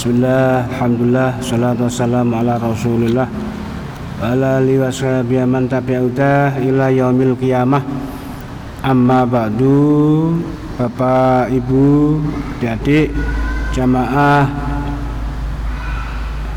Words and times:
Bismillah, 0.00 0.64
Alhamdulillah, 0.64 1.44
salatu 1.44 1.84
wassalamu 1.84 2.32
ala 2.32 2.56
rasulillah. 2.56 3.28
Wa 4.16 4.32
ala 4.32 4.56
alihi 4.56 4.80
wa 4.80 4.88
sahbihi 4.88 5.44
man 5.44 5.68
tabi'udah 5.68 6.56
ila 6.56 6.88
yaumil 6.88 7.36
qiyamah. 7.36 7.84
Amma 8.80 9.28
ba'du 9.28 10.40
Bapak, 10.80 11.52
Ibu, 11.52 12.16
adik-adik, 12.56 13.12
jamaah 13.76 14.48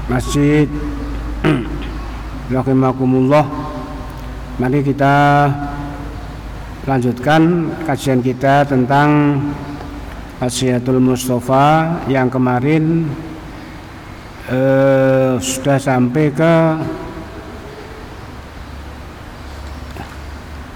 Masjid. 0.07 0.71
Rahimakumullah. 2.47 3.43
Mari 4.55 4.87
kita 4.87 5.51
lanjutkan 6.87 7.75
kajian 7.83 8.23
kita 8.23 8.63
tentang 8.63 9.35
Asiatul 10.39 11.03
Mustafa 11.03 11.99
yang 12.07 12.31
kemarin 12.31 13.03
eh, 14.51 15.31
sudah 15.39 15.77
sampai 15.79 16.25
ke 16.33 16.55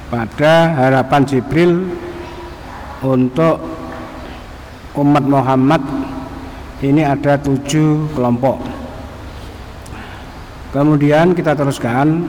pada 0.08 0.72
harapan 0.72 1.22
Jibril 1.28 1.84
untuk 3.04 3.60
umat 4.96 5.24
Muhammad 5.28 5.84
ini 6.80 7.04
ada 7.04 7.36
tujuh 7.42 8.08
kelompok. 8.14 8.62
Kemudian 10.72 11.34
kita 11.34 11.58
teruskan. 11.58 12.28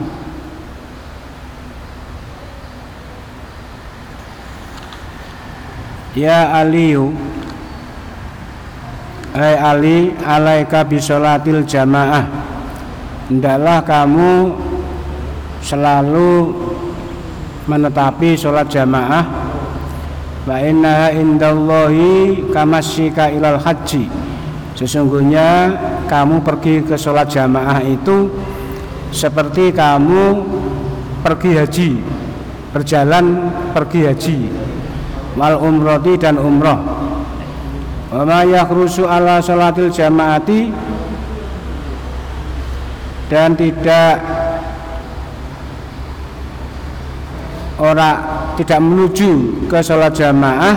Ya 6.17 6.51
Aliyu 6.51 7.15
Hai 9.39 9.55
Ali 9.55 10.11
alaika 10.19 10.83
bisolatil 10.83 11.63
jamaah. 11.63 12.27
Hendaklah 13.31 13.87
kamu 13.87 14.51
selalu 15.63 16.59
menetapi 17.71 18.35
sholat 18.35 18.67
jamaah. 18.67 19.23
Wa 20.43 20.59
inna 20.59 21.15
indallahi 21.15 22.51
kamasyika 22.51 23.31
ilal 23.31 23.63
haji. 23.63 24.11
Sesungguhnya 24.75 25.71
kamu 26.11 26.43
pergi 26.43 26.83
ke 26.83 26.99
sholat 26.99 27.31
jamaah 27.31 27.79
itu 27.83 28.31
Seperti 29.11 29.75
kamu 29.75 30.47
pergi 31.23 31.51
haji 31.59 31.91
Berjalan 32.75 33.55
pergi 33.71 34.01
haji. 34.03 34.39
Wal 35.39 35.63
umroti 35.63 36.19
dan 36.19 36.43
umroh 36.43 36.88
wa 38.09 38.23
ma 38.25 38.41
yakhrusu 38.45 39.05
ala 39.05 39.41
salatil 39.41 39.93
jamaati. 39.93 40.73
Dan 43.29 43.53
tidak 43.61 44.25
ora 47.77 48.11
tidak 48.57 48.81
menuju 48.81 49.65
ke 49.69 49.79
sholat 49.85 50.17
jamaah 50.17 50.77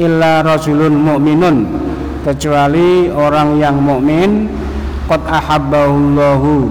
illa 0.00 0.40
rajulun 0.40 0.96
mu'minun. 0.96 1.56
Kecuali 2.24 3.12
orang 3.12 3.60
yang 3.60 3.76
mukmin 3.78 4.48
qad 5.08 5.22
ahabbahullahu 5.24 6.68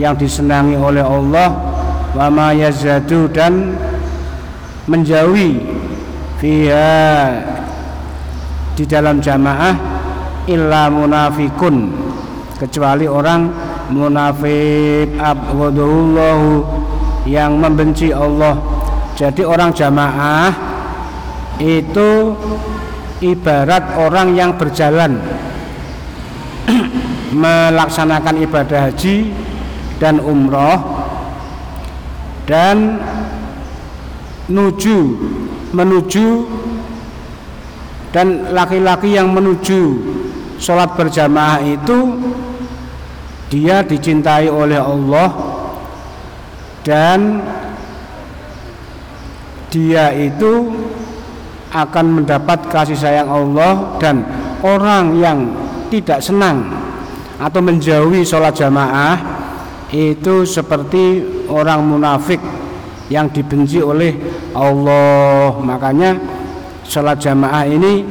yang 0.00 0.16
disenangi 0.16 0.76
oleh 0.78 1.04
Allah 1.04 1.52
wa 2.14 2.26
ma 2.30 2.54
yazadu 2.54 3.28
dan 3.28 3.74
menjauhi 4.86 5.60
fiha 6.40 7.53
di 8.74 8.84
dalam 8.84 9.22
jamaah 9.22 9.74
illa 10.50 10.90
munafikun. 10.90 11.94
Kecuali 12.54 13.06
orang 13.06 13.50
munafik 13.90 15.14
abghadullahu 15.18 16.50
yang 17.26 17.58
membenci 17.58 18.10
Allah. 18.14 18.58
Jadi 19.14 19.46
orang 19.46 19.70
jamaah 19.70 20.50
itu 21.62 22.34
ibarat 23.22 23.94
orang 23.94 24.34
yang 24.34 24.58
berjalan 24.58 25.22
melaksanakan 27.34 28.42
ibadah 28.42 28.90
haji 28.90 29.30
dan 30.02 30.18
umroh 30.18 30.82
dan 32.44 32.98
nuju 34.50 35.16
menuju 35.72 36.26
dan 38.14 38.54
laki-laki 38.54 39.18
yang 39.18 39.34
menuju 39.34 39.98
sholat 40.62 40.94
berjamaah 40.94 41.58
itu 41.66 42.14
dia 43.50 43.82
dicintai 43.82 44.46
oleh 44.46 44.78
Allah 44.78 45.34
dan 46.86 47.42
dia 49.74 50.14
itu 50.14 50.70
akan 51.74 52.22
mendapat 52.22 52.70
kasih 52.70 52.94
sayang 52.94 53.26
Allah 53.26 53.98
dan 53.98 54.22
orang 54.62 55.18
yang 55.18 55.38
tidak 55.90 56.22
senang 56.22 56.70
atau 57.42 57.58
menjauhi 57.58 58.22
sholat 58.22 58.54
jamaah 58.54 59.18
itu 59.90 60.46
seperti 60.46 61.26
orang 61.50 61.82
munafik 61.82 62.38
yang 63.10 63.26
dibenci 63.28 63.82
oleh 63.82 64.16
Allah. 64.54 65.58
Makanya 65.60 66.16
sholat 66.84 67.18
jamaah 67.18 67.64
ini 67.66 68.04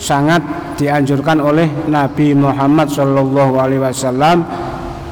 sangat 0.00 0.40
dianjurkan 0.80 1.40
oleh 1.44 1.68
Nabi 1.88 2.32
Muhammad 2.32 2.88
Shallallahu 2.88 3.54
Alaihi 3.60 3.82
Wasallam. 3.84 4.38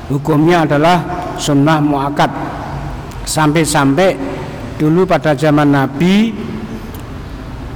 Hukumnya 0.08 0.64
adalah 0.64 1.04
sunnah 1.36 1.76
muakat 1.84 2.32
sampai-sampai 3.28 4.16
dulu 4.80 5.04
pada 5.04 5.36
zaman 5.36 5.68
Nabi 5.68 6.32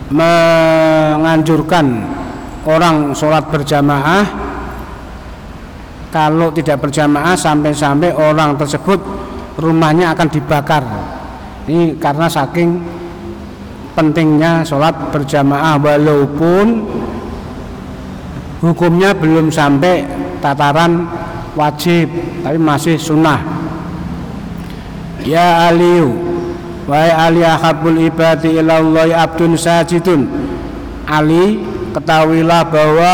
menganjurkan 0.08 1.84
orang 2.64 3.12
sholat 3.12 3.44
berjamaah 3.52 4.24
kalau 6.08 6.52
tidak 6.52 6.80
berjamaah 6.80 7.36
sampai-sampai 7.36 8.12
orang 8.16 8.56
tersebut 8.56 9.00
rumahnya 9.60 10.12
akan 10.12 10.28
dibakar. 10.28 10.84
Ini 11.68 11.96
karena 12.00 12.28
saking 12.28 13.01
pentingnya 13.92 14.64
sholat 14.64 15.12
berjamaah 15.12 15.76
walaupun 15.76 16.88
hukumnya 18.64 19.12
belum 19.12 19.52
sampai 19.52 20.06
tataran 20.40 21.06
wajib 21.52 22.08
tapi 22.40 22.58
masih 22.58 22.96
sunnah. 22.96 23.40
Ya 25.22 25.70
aliyu 25.70 26.18
wahai 26.88 27.12
ali 27.14 27.42
ahabul 27.46 28.00
ibadi 28.00 28.58
ilallahi 28.58 29.12
abdun 29.14 29.54
sajidun. 29.54 30.26
Ali 31.06 31.60
ketahuilah 31.92 32.62
bahwa 32.72 33.12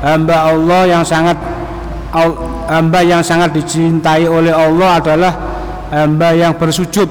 hamba 0.00 0.36
Allah 0.54 0.82
yang 0.86 1.04
sangat 1.04 1.36
hamba 2.70 3.00
yang 3.02 3.20
sangat 3.20 3.52
dicintai 3.52 4.24
oleh 4.30 4.54
Allah 4.54 5.02
adalah 5.02 5.32
hamba 5.90 6.32
yang 6.32 6.54
bersujud 6.54 7.08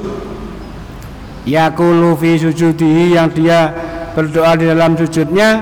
yakulu 1.46 2.18
fi 2.18 2.42
sujudihi 2.42 3.14
yang 3.14 3.30
dia 3.32 3.70
berdoa 4.18 4.58
di 4.58 4.66
dalam 4.66 4.98
sujudnya 4.98 5.62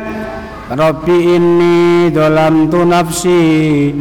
Rabbi 0.73 1.17
inni 1.35 2.09
dalam 2.09 2.71
tu 2.71 2.87
nafsi 2.87 3.91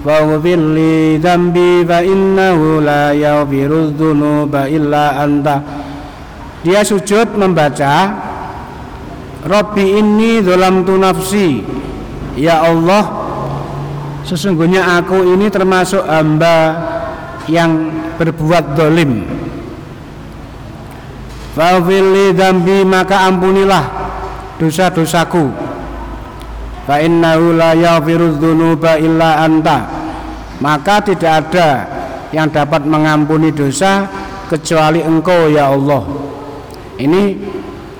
waghfir 0.00 0.58
li 0.58 1.20
dzambi 1.20 1.84
fa 1.84 2.00
innahu 2.00 2.80
la 2.80 3.12
yaghfiru 3.12 3.92
dzunuba 3.92 4.64
illa 4.66 5.20
anta. 5.20 5.60
Dia 6.64 6.82
sujud 6.82 7.36
membaca 7.36 8.16
Rabbi 9.44 9.84
inni 10.00 10.40
dalam 10.40 10.82
tu 10.88 10.96
nafsi. 10.96 11.62
Ya 12.34 12.64
Allah 12.64 13.06
sesungguhnya 14.26 14.98
aku 14.98 15.20
ini 15.36 15.46
termasuk 15.52 16.02
hamba 16.02 16.74
yang 17.46 17.92
berbuat 18.18 18.74
dolim 18.74 19.35
Fafili 21.56 22.36
dambi 22.36 22.84
maka 22.84 23.32
ampunilah 23.32 23.84
dosa-dosaku. 24.60 25.48
Fa 26.84 27.00
innahu 27.00 27.56
la 27.56 27.72
yaghfiru 27.72 28.36
dzunuba 28.36 29.00
illa 29.00 29.40
anta. 29.40 29.88
Maka 30.60 31.00
tidak 31.00 31.48
ada 31.48 31.68
yang 32.28 32.52
dapat 32.52 32.84
mengampuni 32.84 33.56
dosa 33.56 34.04
kecuali 34.52 35.00
engkau 35.00 35.48
ya 35.48 35.72
Allah. 35.72 36.04
Ini 37.00 37.22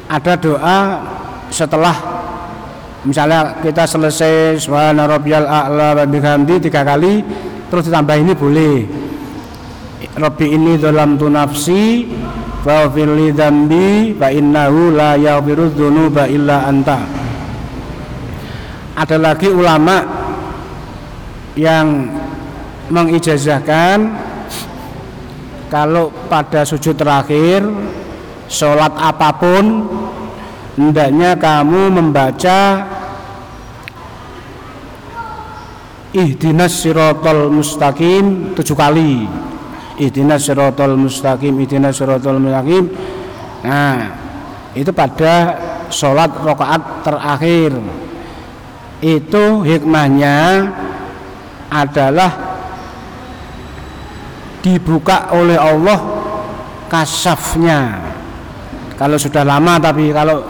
ada 0.05 0.37
doa 0.37 0.79
setelah 1.49 1.97
misalnya 3.09 3.57
kita 3.65 3.89
selesai 3.89 4.61
subhana 4.61 5.09
rabbiyal 5.09 5.49
a'la 5.49 5.97
wa 5.97 6.05
bihamdi 6.05 6.61
tiga 6.69 6.85
kali 6.85 7.25
terus 7.73 7.89
ditambah 7.89 8.17
ini 8.21 8.33
boleh. 8.37 8.77
Rabbi 10.17 10.47
ini 10.49 10.77
dalam 10.77 11.17
tu 11.17 11.29
nafsi 11.33 12.09
faghfir 12.67 13.07
li 13.07 13.31
dzambi 13.31 14.19
fa 14.19 14.35
innahu 14.35 14.91
la 14.91 15.15
yaghfiru 15.15 15.71
dzunuba 15.71 16.27
illa 16.27 16.67
anta. 16.67 16.99
Ada 18.99 19.23
lagi 19.23 19.47
ulama 19.47 20.03
yang 21.55 22.11
mengijazahkan 22.91 23.99
kalau 25.71 26.11
pada 26.27 26.67
sujud 26.67 26.99
terakhir 26.99 27.63
sholat 28.51 28.95
apa 28.99 29.31
pun 29.39 29.65
hendaknya 30.75 31.39
kamu 31.39 31.83
membaca 32.03 32.87
ihdinas 36.15 36.73
sirotol 36.83 37.51
mustaqim 37.51 38.55
tujuh 38.55 38.77
kali 38.79 39.27
ihdinas 39.97 40.45
sirotol 40.45 40.97
mustaqim 40.97 41.57
ihdinas 41.61 41.97
sirotol 41.97 42.41
mustaqim. 42.41 42.89
Nah 43.65 43.97
itu 44.77 44.91
pada 44.93 45.57
sholat 45.89 46.31
rokaat 46.41 47.05
terakhir. 47.05 47.73
Itu 49.01 49.61
hikmahnya 49.61 50.67
adalah 51.69 52.33
dibuka 54.65 55.31
oleh 55.37 55.61
Allah 55.61 56.01
kasafnya. 56.89 58.01
Kalau 58.97 59.21
sudah 59.21 59.45
lama 59.45 59.77
tapi 59.77 60.09
kalau 60.11 60.41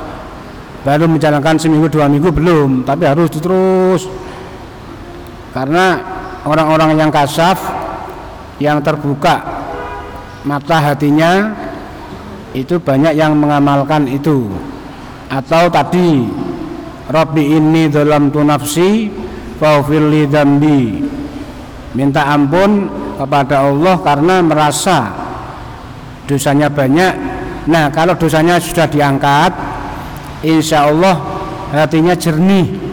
baru 0.87 1.11
menjalankan 1.11 1.59
seminggu 1.59 1.91
dua 1.91 2.07
minggu 2.07 2.31
belum 2.31 2.87
tapi 2.87 3.11
harus 3.11 3.27
terus 3.35 4.07
karena 5.51 5.99
orang-orang 6.47 6.95
yang 6.95 7.11
kasaf 7.11 7.59
yang 8.63 8.81
terbuka 8.81 9.43
mata 10.47 10.79
hatinya 10.81 11.53
itu 12.57 12.81
banyak 12.81 13.19
yang 13.19 13.37
mengamalkan 13.37 14.09
itu. 14.09 14.49
Atau 15.27 15.69
tadi 15.69 16.25
Rabbi 17.07 17.45
ini 17.59 17.91
dalam 17.91 18.31
tunafsi 18.31 19.11
faufirli 19.59 20.27
dambi 20.27 21.03
minta 21.97 22.29
ampun 22.31 22.89
kepada 23.17 23.67
Allah 23.67 23.97
karena 24.01 24.43
merasa 24.45 25.13
dosanya 26.29 26.69
banyak. 26.71 27.15
Nah 27.67 27.91
kalau 27.91 28.15
dosanya 28.15 28.63
sudah 28.63 28.87
diangkat 28.87 29.53
insya 30.47 30.87
Allah 30.89 31.19
hatinya 31.75 32.15
jernih. 32.15 32.87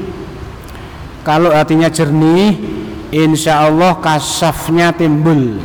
Kalau 1.24 1.56
hatinya 1.56 1.88
jernih 1.88 2.73
insya 3.13 3.69
Allah 3.69 3.94
kasafnya 4.01 4.89
timbul. 4.89 5.62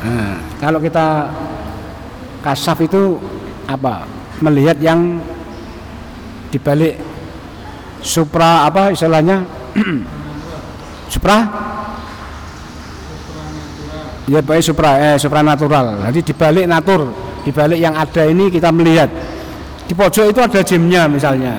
Nah, 0.00 0.38
kalau 0.62 0.78
kita 0.78 1.28
kasaf 2.46 2.78
itu 2.86 3.18
apa? 3.66 4.06
Melihat 4.40 4.78
yang 4.78 5.18
dibalik 6.54 6.96
supra 8.00 8.70
apa 8.70 8.94
istilahnya? 8.94 9.44
Supra? 11.12 11.42
Ya 14.30 14.38
baik 14.38 14.62
supra 14.62 14.94
eh 14.94 15.18
supra 15.18 15.42
natural 15.42 16.06
jadi 16.06 16.22
dibalik 16.22 16.70
natur 16.70 17.10
dibalik 17.42 17.82
yang 17.82 17.98
ada 17.98 18.22
ini 18.30 18.46
kita 18.46 18.70
melihat. 18.70 19.10
Di 19.90 19.92
pojok 19.98 20.30
itu 20.30 20.38
ada 20.38 20.60
gymnya 20.62 21.10
misalnya. 21.10 21.58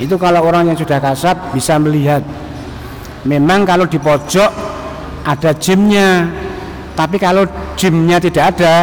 Itu 0.00 0.16
kalau 0.16 0.40
orang 0.48 0.72
yang 0.72 0.78
sudah 0.80 0.96
kasat 0.96 1.36
bisa 1.52 1.76
melihat 1.76 2.24
memang 3.26 3.66
kalau 3.66 3.84
di 3.84 3.98
pojok 3.98 4.50
ada 5.26 5.50
gymnya 5.58 6.30
tapi 6.96 7.20
kalau 7.20 7.44
gymnya 7.76 8.16
tidak 8.16 8.56
ada 8.56 8.74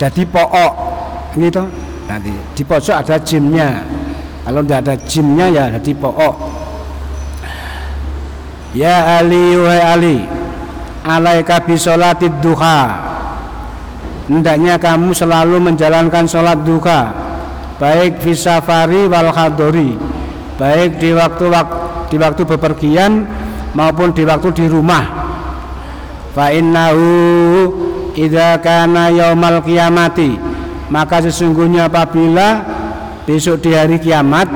jadi 0.00 0.22
pook 0.26 0.74
gitu. 1.38 1.62
Nanti 2.10 2.32
di 2.32 2.62
pojok 2.66 2.96
ada 2.98 3.16
gymnya. 3.22 3.84
Kalau 4.44 4.60
tidak 4.66 4.78
ada 4.84 4.94
gymnya 5.06 5.46
ya 5.52 5.64
jadi 5.78 5.92
pook. 5.94 6.36
Ya 8.74 9.22
Ali 9.22 9.54
wa 9.54 9.76
Ali 9.94 10.18
alaika 11.06 11.62
bisolatid 11.62 12.42
duha. 12.42 13.12
Hendaknya 14.26 14.80
kamu 14.80 15.12
selalu 15.12 15.60
menjalankan 15.60 16.24
sholat 16.24 16.64
duha 16.64 17.12
baik 17.78 18.22
fisafari 18.22 19.10
wal 19.10 19.34
khadori 19.34 19.98
baik 20.54 21.02
di 21.02 21.10
waktu 21.10 21.46
di 22.08 22.16
waktu 22.16 22.42
bepergian 22.46 23.26
maupun 23.74 24.14
di 24.14 24.22
waktu 24.24 24.48
di 24.54 24.66
rumah. 24.70 25.04
Fa 26.34 26.50
innahu 26.50 27.06
idza 28.14 28.58
kana 28.62 29.10
yaumal 29.10 29.62
kiamati 29.62 30.54
maka 30.92 31.24
sesungguhnya 31.24 31.88
apabila 31.88 32.60
besok 33.24 33.64
di 33.64 33.72
hari 33.72 33.96
kiamat 33.96 34.46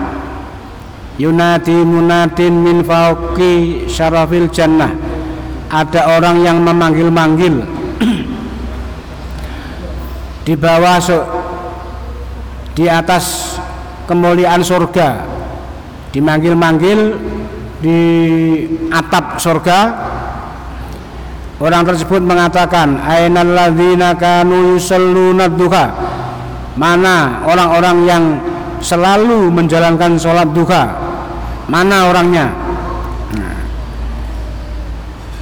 yunadi 1.17 1.73
munadin 1.73 2.53
min 2.63 2.85
fauqi 2.85 3.85
syarafil 3.89 4.47
jannah. 4.53 4.93
Ada 5.69 6.17
orang 6.17 6.41
yang 6.41 6.65
memanggil-manggil. 6.65 7.61
Di 10.49 10.57
bawah 10.57 10.97
di 12.73 12.89
atas 12.89 13.59
kemuliaan 14.09 14.65
surga. 14.65 15.29
Dimanggil-manggil 16.09 17.21
di 17.79 18.01
atap 18.91 19.39
surga 19.39 19.81
orang 21.63 21.83
tersebut 21.87 22.23
mengatakan 22.23 22.99
ainal 23.03 23.55
ladzina 23.55 24.15
kanu 24.19 24.75
yusalluna 24.75 25.51
duha. 25.51 25.87
Mana 26.79 27.43
orang-orang 27.43 27.99
yang 28.07 28.25
selalu 28.79 29.51
menjalankan 29.51 30.15
sholat 30.15 30.47
duha? 30.55 30.95
Mana 31.67 32.07
orangnya? 32.07 32.55
Nah. 33.35 33.59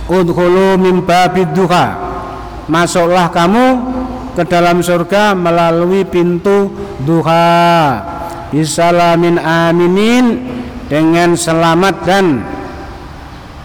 udhulu 0.08 0.80
min 0.80 1.04
babid 1.04 1.52
duha. 1.52 2.00
Masuklah 2.66 3.28
kamu 3.30 3.66
ke 4.32 4.42
dalam 4.48 4.80
surga 4.80 5.36
melalui 5.36 6.08
pintu 6.08 6.72
duha. 7.04 8.00
Bisalamin 8.48 9.36
aminin 9.36 10.55
dengan 10.86 11.34
selamat 11.34 11.94
dan 12.06 12.24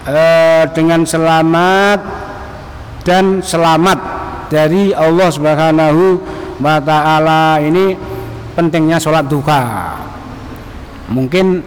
eh, 0.10 0.64
dengan 0.74 1.02
selamat 1.06 2.00
dan 3.06 3.42
selamat 3.42 4.00
dari 4.50 4.94
Allah 4.94 5.30
Subhanahu 5.30 6.04
wa 6.62 6.78
taala. 6.82 7.62
Ini 7.62 7.98
pentingnya 8.58 8.98
sholat 9.00 9.26
duka 9.30 9.96
mungkin 11.12 11.64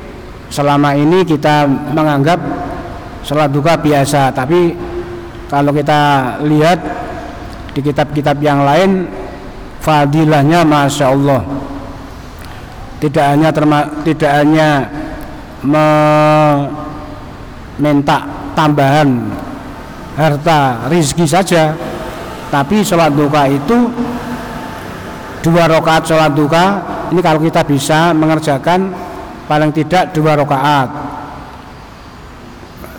selama 0.48 0.96
ini 0.96 1.24
kita 1.24 1.68
menganggap 1.68 2.40
sholat 3.24 3.48
duka 3.52 3.76
biasa 3.76 4.32
tapi 4.32 4.76
kalau 5.48 5.70
kita 5.72 6.00
lihat 6.44 6.78
di 7.74 7.80
kitab-kitab 7.82 8.38
yang 8.40 8.62
lain 8.62 9.06
fadilahnya 9.84 10.64
masya 10.64 11.12
Allah. 11.12 11.42
Tidak 13.02 13.20
hanya 13.20 13.52
terma, 13.52 13.84
tidak 14.00 14.32
hanya 14.32 14.88
meminta 15.64 16.52
tambahan 18.52 19.32
harta 20.14 20.86
rizki 20.92 21.26
saja. 21.26 21.74
Tapi 22.52 22.86
sholat 22.86 23.10
duka 23.16 23.50
itu 23.50 23.90
dua 25.42 25.66
rakaat 25.66 26.06
sholat 26.06 26.30
duka 26.38 26.64
ini 27.10 27.18
kalau 27.18 27.42
kita 27.42 27.66
bisa 27.66 28.14
mengerjakan 28.14 28.94
paling 29.50 29.74
tidak 29.74 30.14
dua 30.14 30.38
rakaat. 30.38 30.88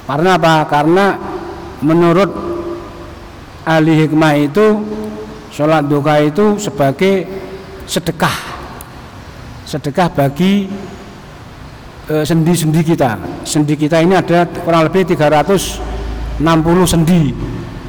Karena 0.06 0.38
apa? 0.38 0.70
karena 0.70 1.18
menurut 1.82 2.30
ahli 3.66 4.06
hikmah 4.06 4.34
itu 4.38 4.86
sholat 5.50 5.88
duka 5.88 6.22
itu 6.22 6.60
sebagai 6.60 7.26
sedekah. 7.90 8.54
Sedekah 9.66 10.14
bagi 10.14 10.70
sendi-sendi 12.06 12.82
kita. 12.86 13.18
Sendi 13.42 13.74
kita 13.74 14.02
ini 14.02 14.14
ada 14.14 14.46
kurang 14.62 14.86
lebih 14.86 15.06
360 15.10 15.82
sendi. 16.86 17.34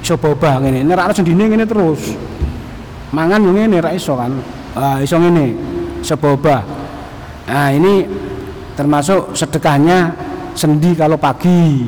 Coba 0.07 0.63
ini 0.63 0.87
ini 0.87 0.93
rakyat 0.95 1.15
sendi 1.19 1.35
ini 1.35 1.65
terus. 1.67 2.15
Mangan 3.11 3.43
yang 3.43 3.71
ini 3.71 3.77
ra 3.83 3.91
iso 3.91 4.15
kan? 4.15 4.31
Ah 4.77 5.03
iso 5.03 5.17
ini 5.19 5.57
seboba 6.05 6.63
nah 7.47 7.71
ini 7.71 8.03
termasuk 8.75 9.35
sedekahnya 9.35 10.15
sendi 10.55 10.95
kalau 10.95 11.19
pagi. 11.19 11.87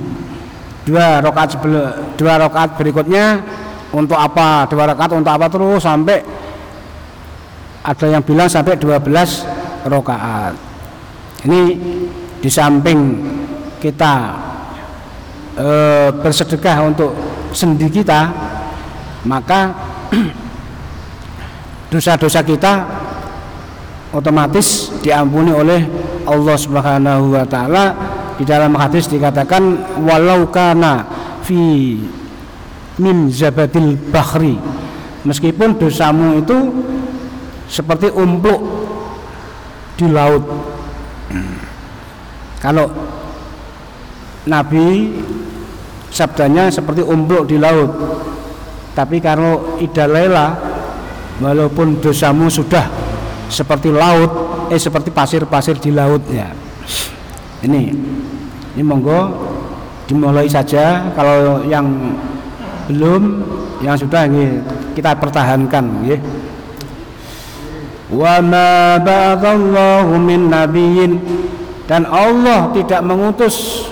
Dua 0.87 1.21
rakaat 1.21 1.59
sebelum 1.59 1.85
dua 2.17 2.35
rakaat 2.41 2.79
berikutnya 2.81 3.43
untuk 3.93 4.17
apa? 4.17 4.65
Dua 4.71 4.89
rakaat 4.89 5.11
untuk 5.15 5.33
apa 5.35 5.47
terus 5.51 5.83
sampai 5.85 6.23
ada 7.85 8.07
yang 8.09 8.23
bilang 8.25 8.49
sampai 8.51 8.77
12 8.77 9.05
rakaat 9.87 10.68
ini 11.47 11.79
di 12.39 12.51
samping 12.51 12.99
kita 13.79 14.15
e, 15.55 15.69
bersedekah 16.19 16.77
untuk 16.83 17.11
sendi 17.55 17.87
kita 17.87 18.31
maka 19.27 19.75
dosa-dosa 21.93 22.43
kita 22.43 22.73
otomatis 24.11 24.91
diampuni 25.05 25.53
oleh 25.53 25.85
Allah 26.29 26.57
Subhanahu 26.57 27.37
wa 27.37 27.45
taala. 27.49 27.85
Di 28.39 28.47
dalam 28.47 28.79
hadis 28.79 29.11
dikatakan 29.11 29.99
walau 30.07 30.47
kana 30.47 31.03
fi 31.43 31.99
min 33.03 33.27
zabadil 33.35 33.99
bahri 34.15 34.55
meskipun 35.27 35.75
dosamu 35.75 36.39
itu 36.39 36.59
seperti 37.67 38.15
umpluk 38.15 38.63
di 39.99 40.07
laut 40.07 40.47
kalau 42.59 42.91
Nabi 44.49 45.19
sabdanya 46.09 46.73
seperti 46.73 47.05
umpluk 47.05 47.47
di 47.47 47.61
laut 47.61 47.93
tapi 48.99 49.23
kalau 49.23 49.79
idalela 49.79 50.59
walaupun 51.39 52.03
dosamu 52.03 52.51
sudah 52.51 52.91
seperti 53.47 53.95
laut 53.95 54.31
eh 54.69 54.81
seperti 54.81 55.15
pasir-pasir 55.15 55.81
di 55.81 55.95
laut 55.95 56.21
ya. 56.29 56.51
Ini 57.65 57.83
ini 58.77 58.83
monggo 58.83 59.31
dimulai 60.11 60.47
saja. 60.47 61.15
Kalau 61.15 61.63
yang 61.67 61.87
belum 62.91 63.23
yang 63.83 63.95
sudah 63.95 64.27
ini 64.27 64.59
kita 64.99 65.15
pertahankan 65.15 65.85
ya 66.03 66.19
wa 68.09 68.41
ma 68.41 68.97
ba'dallahu 68.97 70.17
min 70.17 70.49
nabiyyin 70.49 71.13
dan 71.85 72.09
Allah 72.09 72.73
tidak 72.73 73.05
mengutus 73.05 73.89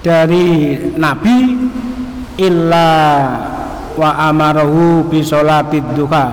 dari 0.00 0.76
nabi 0.96 1.68
illa 2.40 2.90
wa 3.92 4.10
amarahu 4.32 5.04
bi 5.06 5.20
sholatid 5.20 5.84
duha 5.92 6.32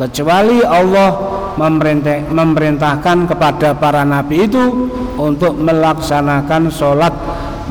kecuali 0.00 0.64
Allah 0.64 1.14
memerintah, 1.54 2.32
memerintahkan 2.32 3.30
kepada 3.30 3.76
para 3.76 4.02
nabi 4.02 4.48
itu 4.48 4.90
untuk 5.20 5.54
melaksanakan 5.60 6.72
sholat 6.72 7.14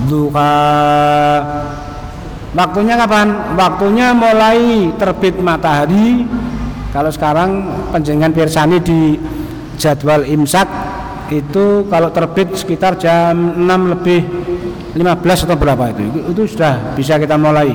duha 0.08 0.56
Waktunya 2.54 2.94
kapan? 2.94 3.58
Waktunya 3.58 4.14
mulai 4.14 4.94
terbit 5.02 5.42
matahari. 5.42 6.22
Kalau 6.94 7.10
sekarang 7.10 7.66
penjenengan 7.90 8.30
pirsani 8.38 8.78
di 8.78 9.18
jadwal 9.82 10.22
imsak 10.30 10.70
itu 11.34 11.90
kalau 11.90 12.14
terbit 12.14 12.54
sekitar 12.54 13.02
jam 13.02 13.58
6 13.58 13.66
lebih 13.98 14.22
15 14.94 15.50
atau 15.50 15.58
berapa 15.58 15.90
itu. 15.90 16.22
Itu 16.30 16.46
sudah 16.46 16.94
bisa 16.94 17.18
kita 17.18 17.34
mulai. 17.34 17.74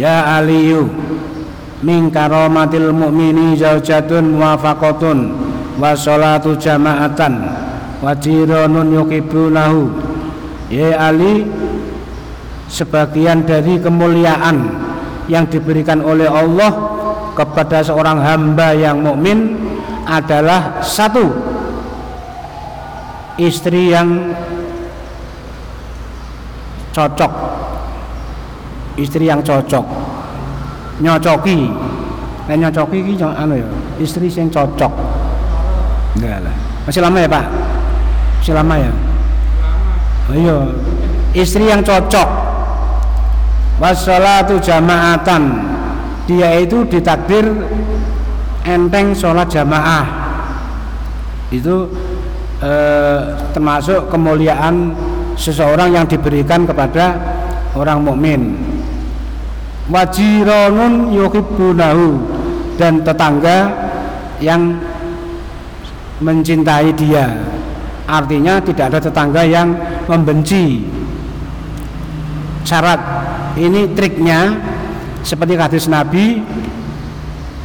Ya 0.00 0.40
Aliyu 0.40 0.88
min 1.84 2.08
karomatil 2.08 2.88
mu'mini 2.96 3.60
zaujatun 3.60 4.40
muwafaqatun 4.40 5.18
wa 5.76 5.92
sholatu 5.92 6.56
jama'atan 6.56 7.44
wajironun 8.00 8.88
yukibunahu 8.96 9.92
ya 10.72 10.96
Ali 10.96 11.44
sebagian 12.72 13.44
dari 13.44 13.76
kemuliaan 13.76 14.72
yang 15.28 15.44
diberikan 15.44 16.00
oleh 16.00 16.24
Allah 16.24 16.72
kepada 17.36 17.84
seorang 17.84 18.16
hamba 18.24 18.72
yang 18.72 19.04
mukmin 19.04 19.60
adalah 20.08 20.80
satu 20.80 21.28
istri 23.36 23.92
yang 23.92 24.32
cocok. 26.96 27.32
Istri 28.96 29.28
yang 29.28 29.44
cocok. 29.44 29.84
Nyocoki. 31.00 31.68
Nah, 32.48 32.56
nyocoki 32.58 32.98
ini 33.00 33.14
anu 33.20 33.54
ya 33.60 33.68
istri 34.00 34.32
yang 34.32 34.48
cocok. 34.48 34.92
Enggak 36.18 36.40
lah. 36.44 36.56
Masih 36.88 37.00
lama 37.00 37.16
ya 37.20 37.28
Pak? 37.28 37.44
Masih 38.40 38.54
lama 38.56 38.74
ya? 38.76 38.92
Oh 40.28 40.36
iya. 40.36 40.56
Istri 41.32 41.64
yang 41.64 41.80
cocok 41.80 42.41
wassalatu 43.82 44.62
jamaatan. 44.62 45.74
Dia 46.30 46.62
itu 46.62 46.86
ditakdir 46.86 47.50
enteng 48.62 49.10
sholat 49.10 49.50
jamaah. 49.50 50.06
Itu 51.50 51.90
eh, 52.62 53.20
termasuk 53.50 54.06
kemuliaan 54.06 54.94
seseorang 55.34 55.98
yang 55.98 56.06
diberikan 56.06 56.62
kepada 56.62 57.18
orang 57.74 58.06
mukmin. 58.06 58.54
Wajironun 59.90 61.10
yuhibbunahu. 61.10 62.38
Dan 62.72 63.04
tetangga 63.04 63.68
yang 64.40 64.80
mencintai 66.24 66.88
dia. 66.96 67.28
Artinya 68.08 68.58
tidak 68.64 68.94
ada 68.94 68.98
tetangga 69.02 69.44
yang 69.44 69.76
membenci. 70.08 70.88
Syarat 72.64 72.98
ini 73.56 73.90
triknya 73.92 74.56
seperti 75.22 75.54
hadis 75.58 75.86
Nabi 75.86 76.42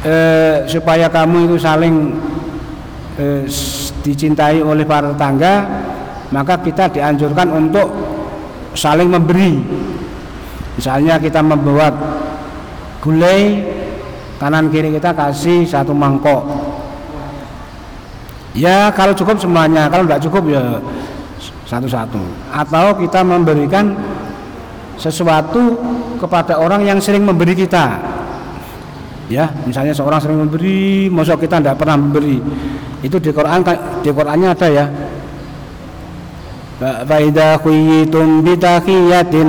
eh, 0.04 0.64
supaya 0.68 1.08
kamu 1.08 1.52
itu 1.52 1.56
saling 1.60 1.94
eh, 3.18 3.42
dicintai 4.04 4.62
oleh 4.62 4.84
para 4.86 5.12
tetangga 5.12 5.54
maka 6.28 6.60
kita 6.60 6.92
dianjurkan 6.92 7.48
untuk 7.52 7.88
saling 8.76 9.08
memberi 9.08 9.58
misalnya 10.76 11.16
kita 11.18 11.40
membuat 11.40 11.96
gulai 13.00 13.64
kanan 14.38 14.70
kiri 14.70 14.94
kita 14.94 15.10
kasih 15.16 15.66
satu 15.66 15.90
mangkok 15.90 16.68
Ya 18.58 18.90
kalau 18.90 19.14
cukup 19.14 19.38
semuanya, 19.38 19.86
kalau 19.86 20.02
tidak 20.02 20.22
cukup 20.26 20.42
ya 20.50 20.62
satu-satu. 21.70 22.18
Atau 22.50 22.86
kita 23.06 23.22
memberikan 23.22 23.94
sesuatu 24.98 25.78
kepada 26.18 26.58
orang 26.58 26.84
yang 26.84 26.98
sering 26.98 27.22
memberi 27.22 27.54
kita. 27.54 28.18
Ya, 29.30 29.52
misalnya 29.68 29.94
seorang 29.94 30.18
sering 30.18 30.40
memberi, 30.40 31.06
masa 31.12 31.38
kita 31.38 31.62
tidak 31.62 31.78
pernah 31.78 32.00
memberi. 32.00 32.42
Itu 33.04 33.22
di 33.22 33.30
Quran 33.30 33.62
di 34.02 34.10
Qurannya 34.10 34.48
ada 34.50 34.68
ya. 34.68 34.86
Khuyitum 37.62 38.42
bitakiyatin 38.42 39.48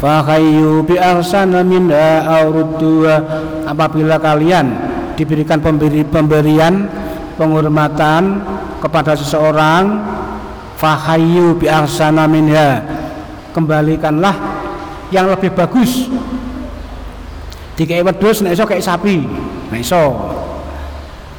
fakhayyu 0.00 0.86
bi 0.86 0.96
ahsana 0.96 1.60
minha 1.66 2.24
apabila 3.66 4.16
kalian 4.22 4.66
diberikan 5.18 5.60
pemberi 5.60 6.06
pemberian 6.06 6.88
penghormatan 7.36 8.40
kepada 8.80 9.12
seseorang 9.12 10.00
fahayu 10.80 11.58
bi 11.60 11.68
ahsana 11.68 12.24
minha 12.24 12.80
kembalikanlah 13.52 14.32
yang 15.10 15.30
lebih 15.30 15.52
bagus. 15.54 16.08
Dikai 17.78 18.02
wedhus 18.02 18.42
nek 18.44 18.54
iso 18.54 18.64
kayak 18.66 18.84
sapi 18.84 19.26
nek 19.70 19.80
iso. 19.80 20.16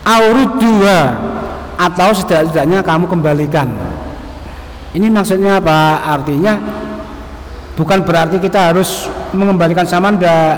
Aurud 0.01 0.57
dua 0.57 1.15
atau 1.77 2.09
setidaknya 2.13 2.81
kamu 2.81 3.05
kembalikan. 3.09 3.69
Ini 4.91 5.07
maksudnya 5.07 5.61
apa? 5.61 6.03
Artinya 6.03 6.59
bukan 7.79 8.03
berarti 8.03 8.37
kita 8.41 8.73
harus 8.73 9.07
mengembalikan 9.31 9.87
sama 9.87 10.11
ndak. 10.11 10.55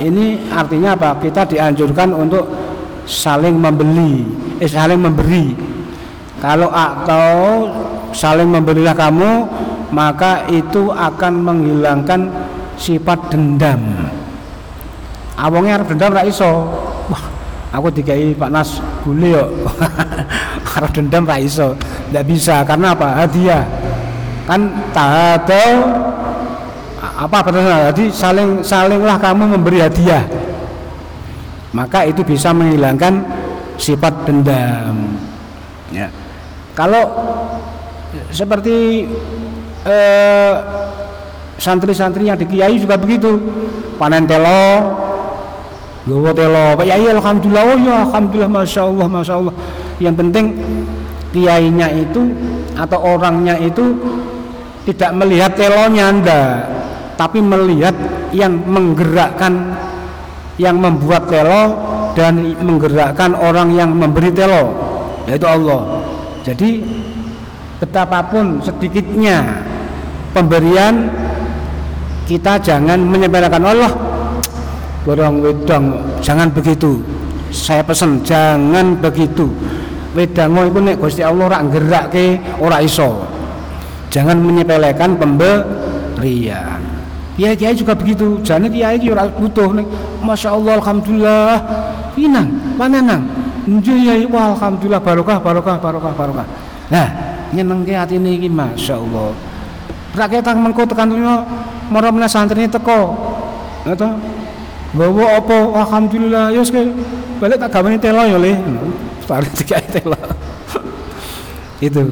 Ini 0.00 0.52
artinya 0.52 0.96
apa? 0.96 1.16
Kita 1.20 1.46
dianjurkan 1.48 2.12
untuk 2.12 2.44
saling 3.08 3.56
membeli 3.56 4.26
eh 4.60 4.68
saling 4.68 5.00
memberi. 5.00 5.56
Kalau 6.40 6.68
atau 6.72 7.68
saling 8.12 8.48
memberilah 8.48 8.96
kamu 8.96 9.30
maka 9.90 10.46
itu 10.48 10.92
akan 10.94 11.32
menghilangkan 11.42 12.20
sifat 12.80 13.28
dendam. 13.28 14.08
Awongnya 15.36 15.80
harus 15.80 15.88
dendam 15.92 16.16
ra 16.16 16.24
iso. 16.24 16.48
Wah 17.12 17.24
aku 17.76 17.92
dikai 17.92 18.32
Pak 18.32 18.50
Nas 18.50 18.80
boleh 19.04 19.36
yuk. 19.36 19.48
Harus 20.72 20.90
dendam 20.96 21.28
ra 21.28 21.36
iso. 21.36 21.76
Tidak 21.76 22.24
bisa 22.24 22.64
karena 22.64 22.96
apa? 22.96 23.24
Hadiah. 23.24 23.62
Kan 24.48 24.72
tahatau 24.90 25.70
apa 27.20 27.38
betul 27.44 27.64
jadi 27.64 28.04
saling 28.08 28.48
salinglah 28.64 29.20
kamu 29.20 29.56
memberi 29.56 29.84
hadiah. 29.84 30.24
Maka 31.70 32.08
itu 32.08 32.24
bisa 32.24 32.50
menghilangkan 32.50 33.22
sifat 33.76 34.26
dendam. 34.26 35.20
Ya. 35.92 36.08
Kalau 36.74 37.12
seperti 38.32 39.06
eh, 39.84 40.52
santri-santri 41.60 42.32
di 42.32 42.46
kiai 42.48 42.80
juga 42.80 42.96
begitu. 42.96 43.36
Panen 44.00 44.24
telo 44.24 44.96
gowo 46.08 46.32
telo. 46.32 46.80
Pak 46.80 46.86
yai 46.88 47.04
alhamdulillah. 47.12 47.64
Oh 47.68 47.78
ya 47.78 47.94
alhamdulillah 48.08 48.50
masya 48.50 48.82
allah 48.88 49.06
masya 49.06 49.34
allah. 49.36 49.54
Yang 50.00 50.14
penting 50.24 50.46
kiainya 51.36 51.92
itu 51.92 52.32
atau 52.74 52.98
orangnya 52.98 53.60
itu 53.60 53.94
tidak 54.88 55.12
melihat 55.12 55.52
telonya 55.54 56.04
anda 56.08 56.40
tapi 57.20 57.44
melihat 57.44 57.92
yang 58.32 58.56
menggerakkan 58.64 59.76
yang 60.56 60.80
membuat 60.80 61.28
telo 61.28 61.76
dan 62.16 62.56
menggerakkan 62.64 63.36
orang 63.36 63.76
yang 63.76 63.92
memberi 63.92 64.32
telo 64.32 64.72
yaitu 65.28 65.44
Allah. 65.44 66.00
Jadi 66.40 66.80
betapapun 67.76 68.64
sedikitnya 68.64 69.60
pemberian 70.32 71.12
kita 72.30 72.62
jangan 72.62 73.02
menyepelekan 73.02 73.58
Allah. 73.66 73.90
Borong 75.02 75.42
wedang 75.42 75.98
jangan 76.22 76.46
begitu. 76.54 77.02
Saya 77.50 77.82
pesan 77.82 78.22
jangan 78.22 78.94
begitu. 79.02 79.50
Wedango 80.14 80.62
itu 80.70 80.78
nek 80.78 80.96
Gusti 81.02 81.22
Allah 81.26 81.50
ora 81.50 81.58
ke 82.06 82.38
ora 82.62 82.78
iso. 82.78 83.26
Jangan 84.14 84.38
menyepelekan 84.38 85.18
pemberian. 85.18 86.78
Kiai 87.34 87.58
kiai 87.58 87.74
juga 87.74 87.98
begitu. 87.98 88.38
Jangan 88.46 88.70
kiai 88.70 88.94
kiai 89.02 89.10
ora 89.10 89.26
butuh 89.26 89.74
nih 89.74 89.86
masya 90.22 90.54
Allah 90.54 90.78
alhamdulillah. 90.78 91.58
Pinang 92.14 92.46
mana 92.78 93.02
nang 93.02 93.22
ya 93.66 94.14
wah 94.30 94.54
alhamdulillah 94.54 95.02
barokah 95.02 95.42
barokah 95.42 95.76
barokah 95.82 96.12
barokah. 96.14 96.46
Nah 96.90 97.08
nyenengke 97.50 97.98
atine 97.98 98.38
iki 98.38 98.46
masyaallah. 98.46 99.34
Rakyat 100.10 100.42
tang 100.42 100.58
mengko 100.58 100.82
tekan 100.90 101.14
marah 101.90 102.14
meneh 102.14 102.30
santri 102.30 102.70
teko. 102.70 103.18
Ngono 103.84 104.08
Bawa 104.90 105.38
apa? 105.38 105.58
Alhamdulillah. 105.86 106.50
Ya 106.50 106.62
sekali 106.66 106.90
balik 107.38 107.62
tak 107.62 107.70
gawani 107.70 107.98
telo 107.98 108.26
ya 108.26 108.38
le. 108.38 108.58
Tarik 109.22 109.52
tiga 109.62 109.78
telo. 109.86 110.18
Itu. 111.86 112.02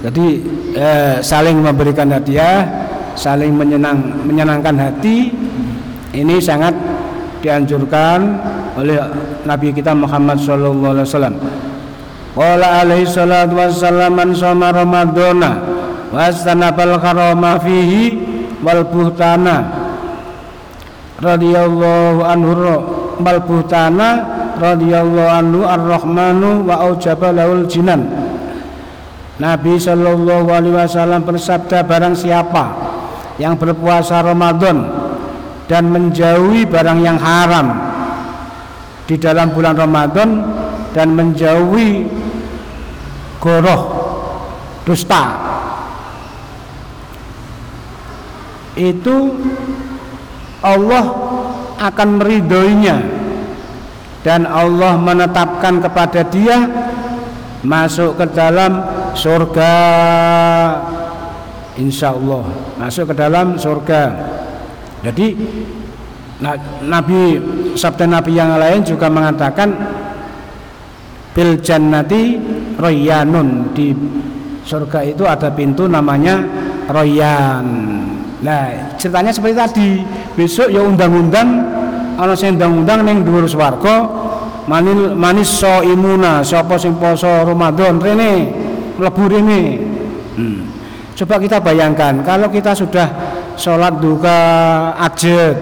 Jadi 0.00 0.26
eh, 0.72 1.16
saling 1.20 1.60
memberikan 1.60 2.08
hadiah 2.08 2.64
saling 3.12 3.52
menyenang 3.52 4.24
menyenangkan 4.24 4.72
hati 4.72 5.28
ini 6.16 6.40
sangat 6.40 6.72
dianjurkan 7.44 8.40
oleh 8.80 8.96
Nabi 9.44 9.68
kita 9.76 9.92
Muhammad 9.92 10.40
sallallahu 10.40 10.92
alaihi 10.96 11.08
wasallam. 11.12 11.36
Qala 12.32 12.80
alaihi 12.80 13.04
salatu 13.04 13.60
wassalam 13.60 14.16
man 14.16 14.32
shoma 14.32 14.72
ramadhana 14.72 15.60
wastanabal 16.08 16.96
karama 16.96 17.60
fihi 17.60 18.31
wal 18.62 18.82
buhtana 18.86 19.56
radhiyallahu 21.18 22.22
anhu 22.22 22.52
wal 23.18 23.40
buhtana 23.42 24.08
radhiyallahu 24.58 25.30
anhu 25.30 25.60
ar-rahmanu 25.66 26.66
wa 26.66 26.86
aujaba 26.86 27.34
laul 27.34 27.66
jinan. 27.66 28.06
Nabi 29.42 29.74
sallallahu 29.74 30.46
alaihi 30.54 30.76
wasallam 30.78 31.26
bersabda 31.26 31.82
barang 31.82 32.14
siapa 32.14 32.64
yang 33.42 33.58
berpuasa 33.58 34.22
Ramadan 34.22 34.86
dan 35.66 35.90
menjauhi 35.90 36.62
barang 36.68 37.00
yang 37.02 37.18
haram 37.18 37.74
di 39.08 39.18
dalam 39.18 39.50
bulan 39.50 39.74
Ramadan 39.74 40.46
dan 40.94 41.16
menjauhi 41.16 42.06
goroh 43.42 43.82
dusta 44.86 45.51
itu 48.78 49.36
Allah 50.62 51.04
akan 51.78 52.08
meridhoinya. 52.22 52.96
Dan 54.22 54.46
Allah 54.46 54.94
menetapkan 54.94 55.82
kepada 55.82 56.22
dia 56.30 56.62
masuk 57.66 58.22
ke 58.22 58.26
dalam 58.30 58.78
surga. 59.18 59.74
Insya 61.74 62.14
Allah 62.14 62.46
masuk 62.78 63.10
ke 63.10 63.14
dalam 63.18 63.58
surga. 63.58 64.02
Jadi 65.02 65.34
Nabi 66.86 67.38
sabda 67.74 68.06
Nabi 68.06 68.32
yang 68.34 68.54
lain 68.58 68.86
juga 68.86 69.10
mengatakan 69.10 69.74
bil 71.32 71.58
jannati 71.58 72.38
royanun 72.76 73.72
di 73.72 73.94
surga 74.62 75.00
itu 75.06 75.24
ada 75.26 75.48
pintu 75.50 75.88
namanya 75.88 76.44
royan 76.90 77.91
nah 78.42 78.90
ceritanya 78.98 79.30
seperti 79.30 79.54
tadi. 79.54 79.90
Besok 80.34 80.68
ya 80.74 80.82
undang-undang 80.82 81.48
ana 82.18 82.34
sing 82.34 82.58
undang-undang 82.58 83.06
ning 83.06 83.18
dhuwur 83.22 83.46
swarga 83.46 84.04
manil 84.66 85.14
manis 85.14 85.48
so 85.48 85.82
imuna 85.82 86.42
sapa 86.42 86.76
sing 86.78 86.98
poso 86.98 87.30
Ramadan 87.30 88.02
rene 88.02 88.32
mlebu 88.98 89.24
rene. 89.30 89.62
Hmm. 90.32 90.64
coba 91.12 91.36
kita 91.36 91.60
bayangkan 91.60 92.24
kalau 92.24 92.48
kita 92.48 92.72
sudah 92.72 93.04
sholat 93.52 94.00
duka 94.00 94.40
ajek 94.96 95.54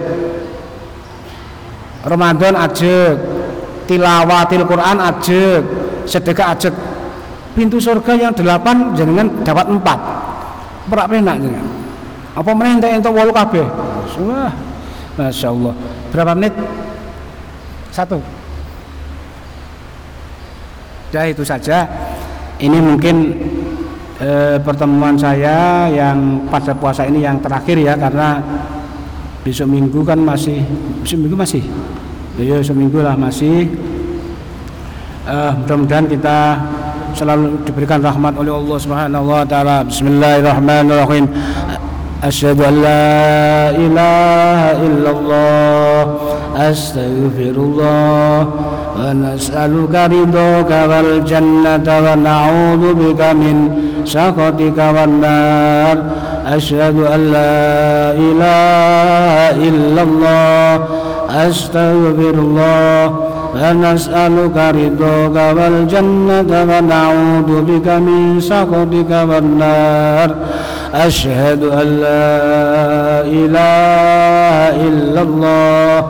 Ramadan 2.07 2.55
ajek 2.55 3.19
tilawatil 3.85 4.63
Quran 4.63 4.97
ajek 5.11 5.61
sedekah 6.07 6.55
ajek 6.55 6.71
pintu 7.51 7.83
surga 7.83 8.15
yang 8.15 8.33
delapan 8.33 8.95
jangan 8.95 9.27
dapat 9.43 9.65
empat. 9.69 9.99
Berak 10.87 11.07
penak 11.11 11.35
jangan 11.43 11.80
apa 12.31 12.51
meneh 12.55 12.79
entek 12.79 12.91
entuk 12.95 13.13
wolu 13.15 13.31
kabeh? 13.35 13.65
Wah 14.23 14.51
Masya 15.19 15.47
Allah 15.51 15.73
berapa 16.11 16.31
menit? 16.35 16.53
Satu. 17.91 18.19
Ya 21.11 21.27
itu 21.27 21.43
saja. 21.43 21.83
Ini 22.61 22.77
mungkin 22.79 23.35
eh, 24.21 24.55
pertemuan 24.63 25.19
saya 25.19 25.91
yang 25.91 26.47
pada 26.47 26.71
puasa 26.71 27.03
ini 27.03 27.25
yang 27.25 27.41
terakhir 27.43 27.75
ya 27.75 27.99
karena 27.99 28.39
besok 29.41 29.67
minggu 29.67 30.05
kan 30.05 30.21
masih 30.21 30.63
besok 31.03 31.19
minggu 31.25 31.35
masih? 31.35 31.63
Ya 32.39 32.63
seminggu 32.63 33.03
lah 33.03 33.19
masih. 33.19 33.67
Uh, 35.21 35.53
mudah-mudahan 35.61 36.09
kita 36.09 36.57
selalu 37.13 37.61
diberikan 37.61 38.01
rahmat 38.01 38.33
oleh 38.33 38.49
Allah 38.49 38.77
Subhanahu 38.81 39.29
wa 39.29 39.45
taala. 39.45 39.85
Bismillahirrahmanirrahim. 39.85 41.29
أشهد 42.23 42.61
أن 42.61 42.81
لا 42.81 43.69
إله 43.69 44.61
إلا 44.87 45.09
الله 45.11 46.01
أستغفر 46.57 47.55
الله 47.57 48.47
ونسألك 48.99 49.95
رضاك 50.17 50.71
والجنة 50.89 51.87
ونعوذ 52.05 52.83
بك 52.93 53.21
من 53.21 53.55
سخطك 54.05 54.77
والنار. 54.95 55.97
أشهد 56.47 56.97
أن 57.15 57.21
لا 57.31 58.13
إله 58.27 59.33
إلا 59.67 60.01
الله 60.03 60.85
أستغفر 61.47 62.35
الله 62.45 63.15
ونسألك 63.55 64.57
رضاك 64.81 65.37
والجنة 65.57 66.51
ونعوذ 66.69 67.49
بك 67.69 67.87
من 67.87 68.39
سخطك 68.39 69.11
والنار. 69.29 70.29
أشهد 70.93 71.63
أن 71.63 71.87
لا 71.87 73.21
إله 73.21 74.51
إلا 74.87 75.21
الله 75.21 76.05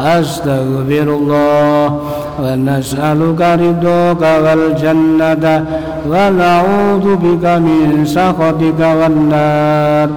أستغفر 0.00 1.02
الله 1.02 2.00
ونسألك 2.42 3.40
رضاك 3.40 4.22
والجنة 4.44 5.64
ونعوذ 6.10 7.16
بك 7.16 7.44
من 7.44 8.02
سخطك 8.06 8.80
والنار. 8.80 10.08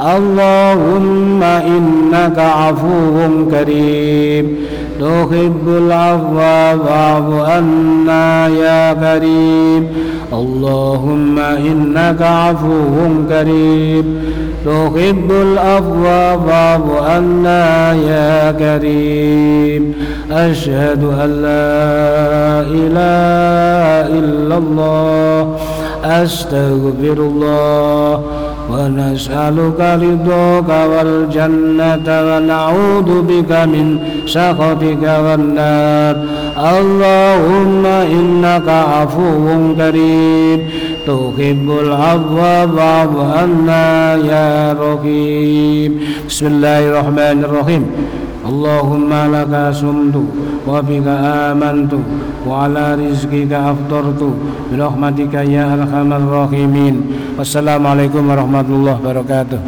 اللهم 0.00 1.42
إنك 1.42 2.38
عفو 2.38 3.16
كريم. 3.50 4.56
تحب 5.00 5.68
العفو 5.68 6.36
فاعف 6.86 7.50
عنا 7.50 8.48
يا 8.48 8.92
كريم. 8.92 9.88
اللهم 10.32 11.38
إنك 11.38 12.22
عفو 12.22 13.08
كريم. 13.28 14.22
تحب 14.64 15.30
العفو 15.30 16.04
فاعف 16.48 16.82
عنا 17.02 17.92
يا 17.92 18.52
كريم. 18.52 19.94
أشهد 20.32 21.04
أن 21.04 21.30
لا 21.30 22.60
إله 22.60 24.18
إلا 24.18 24.58
الله. 24.58 25.56
أستغفر 26.04 27.12
الله. 27.12 28.22
ونسألك 28.70 29.80
رضاك 29.80 30.70
والجنة 30.92 32.08
ونعوذ 32.08 33.10
بك 33.22 33.52
من 33.52 33.98
سخطك 34.26 35.04
والنار. 35.24 36.14
اللهم 36.58 37.86
إنك 37.86 38.68
عفو 38.68 39.74
كريم. 39.76 40.60
تحب 41.06 41.66
العفو 41.82 42.36
فاعف 42.76 43.14
عنا 43.36 44.14
يا 44.14 44.76
رحيم 44.82 46.00
بسم 46.28 46.46
الله 46.46 46.80
الرحمن 46.88 47.38
الرحيم. 47.44 47.84
اللهم 48.49 49.09
لك 49.35 49.53
سمت 49.81 50.15
وبك 50.69 51.07
آمنت 51.49 51.93
وعلى 52.47 52.83
رزقك 53.01 53.51
أفطرت 53.71 54.21
برحمتك 54.71 55.33
يا 55.55 55.65
أرحم 55.75 56.09
الراحمين 56.21 56.95
والسلام 57.37 57.81
عليكم 57.87 58.23
ورحمة 58.29 58.67
الله 58.77 58.95
وبركاته 59.01 59.59